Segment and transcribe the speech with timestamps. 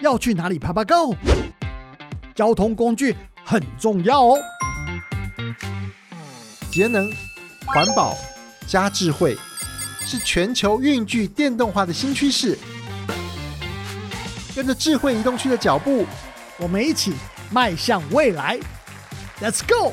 [0.00, 1.14] 要去哪里爬爬 Go？
[2.34, 4.38] 交通工具很重要哦。
[6.70, 7.10] 节能、
[7.66, 8.16] 环保
[8.66, 9.36] 加智慧，
[10.00, 12.56] 是全球运具电动化的新趋势。
[14.54, 16.06] 跟着智慧移动区的脚步，
[16.58, 17.12] 我们一起
[17.50, 18.58] 迈向未来。
[19.40, 19.92] Let's go！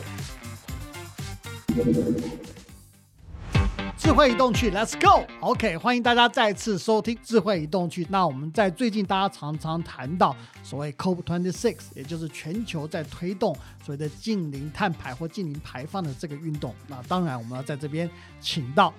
[3.98, 8.06] 智慧移动去，Let's go！OK，欢迎大家再次收听智慧移动去。
[8.10, 16.76] 那我们在最近大家常常谈到所谓 COP26，也就是全球在推动所谓的近零碳排或近零排放的这个运动。
[16.88, 18.10] 那当然，我们要在这边
[18.42, 18.94] 请到。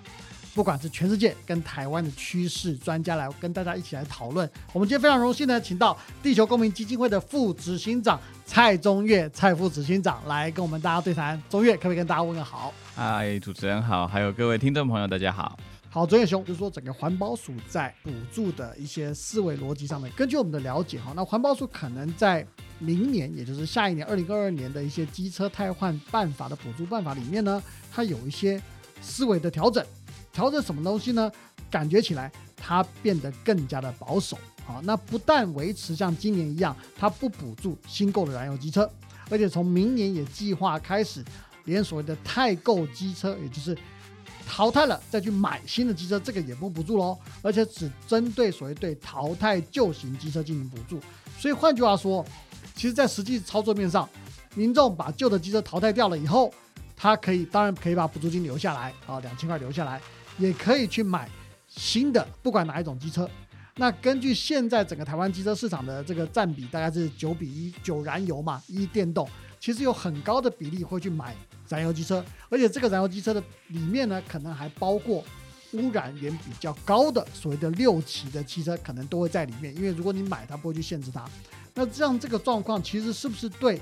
[0.56, 4.50] 不管是全世界跟台湾的趋势专家来跟大家一起来讨论。
[4.72, 11.40] 我们今天非常荣幸呢，请到地球公民基金会的副执行长蔡中岳蔡副执行长来跟我们大家对谈。
[11.50, 12.72] 中岳可不可以跟大家问个好？
[12.94, 15.58] 嗨，主持人好，还有各位听众朋友，大家好。
[15.90, 22.46] 好，中岳兄，就是说整个环保署在补助的一些思维逻辑上面，根据我们的了解哈，那环保署可能在
[22.78, 28.58] 明年，也就是下一年二零二二年的一些机车汰换办法的补助办法里面呢，它有一些
[29.02, 29.84] 思维的调整。
[30.36, 31.32] 调整什么东西呢？
[31.70, 34.36] 感觉起来它变得更加的保守
[34.68, 34.82] 啊。
[34.84, 38.88] 那不但维持像今年一样，它不补助新购的燃油机车，
[39.30, 41.24] 而且从明年也计划开始，
[41.64, 43.74] 连所谓的太购机车，也就是
[44.46, 47.18] 淘汰了再去买新的机车，这个也不补助喽。
[47.40, 51.00] 而且只针对所谓对淘汰旧型机车进行补助。
[51.38, 52.22] 所以换句话说，
[52.74, 54.06] 其实在实际操作面上，
[54.54, 56.52] 民众把旧的机车淘汰掉了以后，
[56.94, 60.00] 他可以当然可以把补助金留下来啊，两千块留下来。
[60.38, 61.28] 也可以去买
[61.68, 63.28] 新的，不管哪一种机车。
[63.76, 69.28] 那根据现在整个台湾机车市场的这个占比，大概是九比一，九燃油嘛，一电动。
[69.58, 71.34] 其实有很高的比例会去买
[71.68, 75.24] 燃油机车，而且这个燃油机车的里面呢，可能还包括
[75.72, 79.74] 污染源比较高的所谓的六期的汽车，可能都会在里面。
[79.74, 81.24] 因为如果你买，它不会去限制它。
[81.74, 83.80] 那这样这个状况，其实是不是对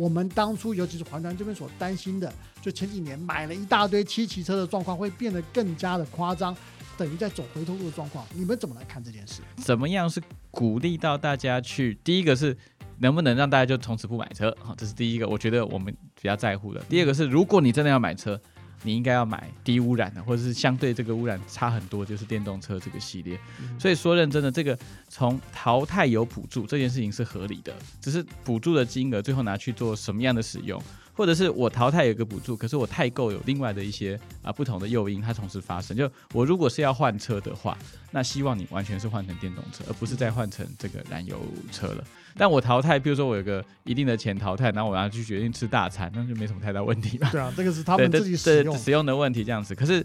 [0.00, 2.32] 我们当初，尤其是环团这边所担心的？
[2.62, 6.56] 就前几年买了一大堆七骑车的状况会变得更加的夸张，
[6.96, 8.24] 等于在走回头路的状况。
[8.32, 9.42] 你们怎么来看这件事？
[9.58, 10.18] 怎么样是
[10.50, 11.98] 鼓励到大家去？
[12.02, 12.56] 第一个是
[13.00, 14.56] 能不能让大家就从此不买车？
[14.62, 16.80] 好，这是第一个，我觉得我们比较在乎的。
[16.88, 18.40] 第二个是，如果你真的要买车。
[18.82, 23.38] 你应该要买低污染的，或者是相对这个污染差很多，就是电动车这个系列。
[23.78, 30.82] 所以说认真的，这个从淘汰有补助这件事情是合理的，只是补助的金额最后拿去做什么样的使用，
[31.20, 35.94] 或者是我淘汰有个补助，可是我太购有另外的一些啊不同的诱因，它同时发生。
[35.94, 37.76] 就我如果是要换车的话，
[38.10, 41.38] 那希望你完全是换成电动车，而不是再换成这个燃油
[41.70, 42.02] 车了。
[42.38, 47.28] 但我淘汰，比如说我有个一定的钱淘汰，然后我要去决定吃大餐，那就没什么太大问题了。
[47.30, 49.74] 对啊，这个是 他们自己使用使用的问题这样子。
[49.74, 50.02] 可是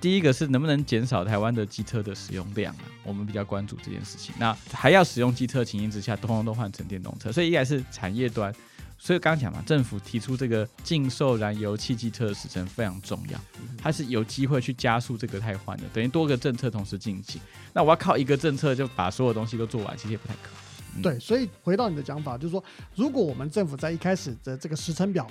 [0.00, 2.84] 第一个是能不能减少台湾的机车的使用量啊？
[3.02, 4.32] 我们比较关注这件事情。
[4.38, 8.54] 那还要使用机车情形之下，通通都换成电动车，所以应该是产业端。
[9.04, 13.40] 所以刚刚讲嘛，政府提出这个禁售燃油汽机车的时程非常重要，
[13.76, 17.40] 它是有机会去加速这个汰换的，等于多个政策同时进行。
[17.72, 20.50] 那我要靠一个政策就把所有东西都做完，其实也不太可
[20.94, 21.02] 能。
[21.02, 22.62] 对，所以回到你的讲法，就是说，
[22.94, 25.26] 如果我们政府在一开始的这个时程表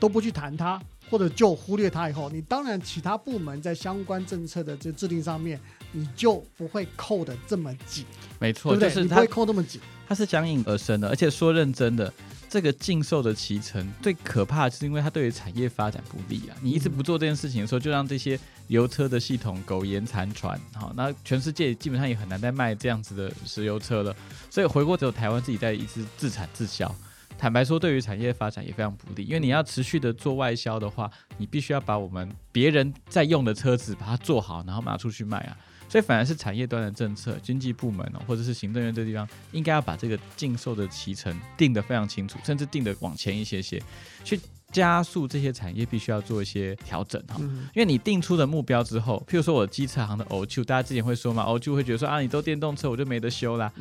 [0.00, 5.60] 都不去谈它，或者就忽略它以后，你当然其他部门在相关政策的这制定上面，
[5.92, 8.06] 你就不会扣的这么紧。
[8.38, 9.78] 没错，就是你不会扣那么紧，
[10.08, 11.10] 它是相应而生的。
[11.10, 12.10] 而且说认真的，
[12.54, 16.54] 这个禁售的骑乘最可怕，是因为它对于产业发展不利啊。
[16.62, 18.38] 你一直不做这件事情的时候，就让这些。
[18.68, 24.16] 油车的系统苟延残喘，好，那全世界基本上也很难再卖这样子的石油车了，
[24.48, 26.90] 所以回国只有台湾自己在一直自产自销。
[27.36, 35.54] 坦白说，对于产业发展也非常不利，因为你要持续的做外销的话，你必须要把我们别人在用的车子把它做好，然后拿出去卖啊。
[35.88, 43.82] 所以反而是产业端的政策，经济部门哦，或者是行政院这地方，应该要把这个禁售的脐橙定得非常清楚，甚至定得往前一些些，
[44.24, 44.40] 去。
[44.72, 53.72] 加速这些产业必须要做一些调整哈，因为你定出的目标之后，譬如说我机车行的 O 就大家之前会说嘛，O 就会觉得说啊，你都电动车，我就没得修啦。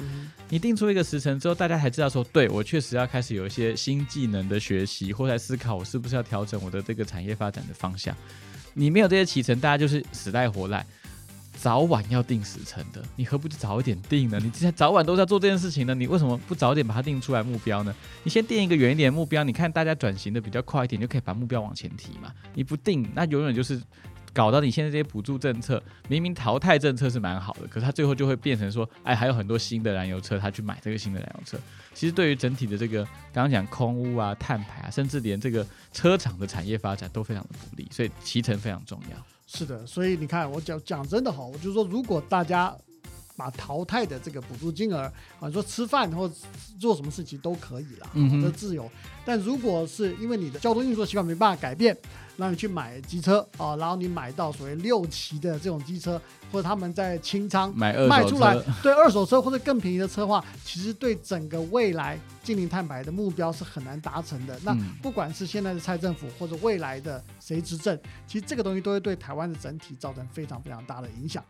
[0.50, 8.16] 你定出一个时程之后，大家才知道说，对我确实要开始有一些新技能的学习，或在思考我是不是要调整我的这个产业发展的方向。
[8.76, 10.86] 你没有这些启程，大家就是死赖活赖。
[11.56, 14.38] 早晚要定时程的，你何不就早一点定呢？
[14.44, 17.96] 你之前早晚都在做这件事情呢，你为什么不早点把它定出来目标呢？
[18.24, 22.34] 你先定一个远一点的目标，你看大家转型的比较快一点，就可以把目标往前提嘛。
[22.54, 23.82] 你不定，那永远就是
[24.34, 31.58] 搞到你现在这些补助政策，明明淘汰政策是蛮好的，可是它最后就会变成说，哎，还有很多新的燃油车，他去买这个新的燃油车。
[31.94, 39.18] 其实对于整体的这个刚刚讲空污啊、碳排啊，甚至连这个车厂的产业发展都非常的不利，所以骑乘非常重要。
[39.46, 42.76] 是的，所以你看，我讲讲真的哈，我就说，如果大家
[43.36, 45.00] 把淘汰的这个补助金额
[45.40, 46.30] 啊，你说吃饭或
[46.80, 48.90] 做什么事情都可以了，嗯哼这自由。
[49.26, 51.98] 但如果是因为你的交通运输习惯没办法改变，
[52.36, 56.22] 让你去买机车啊，然后你买到所谓六期的这种机车，
[56.52, 64.60] 或者他们在清仓买卖出来车，，对二手车或者更便宜的车的话，其实对整个未来净零碳排的目标是很难达成的。
[64.64, 67.98] 那嗯不管是现在的蔡政府或者未来的谁执政，
[68.28, 71.44] 其实这个东西都会对台湾的整体造成非常非常大的影响。